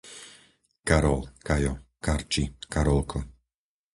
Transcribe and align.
Karol, 0.91 1.19
Kajo, 1.49 1.73
Karči, 2.07 2.43
Karolko 2.67 3.23